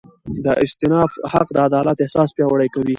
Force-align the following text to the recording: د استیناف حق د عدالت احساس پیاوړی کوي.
د 0.45 0.47
استیناف 0.63 1.11
حق 1.33 1.47
د 1.53 1.57
عدالت 1.67 1.97
احساس 2.01 2.29
پیاوړی 2.35 2.69
کوي. 2.73 2.89